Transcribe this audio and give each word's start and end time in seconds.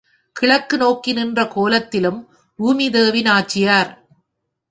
கிழக்கு 0.35 0.77
நோக்கி 0.77 1.11
நின்ற 1.13 1.43
கோலத்திலும் 1.45 2.19
பூமிதேவி 2.59 3.21
நாச்சியார். 3.21 3.91